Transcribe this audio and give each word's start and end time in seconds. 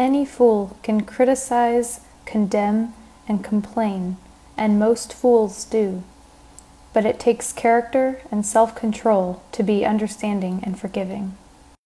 Any 0.00 0.24
fool 0.24 0.78
can 0.82 1.02
criticize, 1.02 2.00
condemn, 2.24 2.94
and 3.28 3.44
complain, 3.44 4.16
and 4.56 4.78
most 4.78 5.12
fools 5.12 5.66
do. 5.66 6.02
But 6.94 7.04
it 7.04 7.20
takes 7.20 7.52
character 7.52 8.22
and 8.30 8.46
self 8.46 8.74
control 8.74 9.42
to 9.52 9.62
be 9.62 9.84
understanding 9.84 10.60
and 10.62 10.80
forgiving. 10.80 11.36